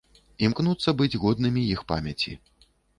[0.47, 2.39] Імкнуцца быць годнымі іх памяці.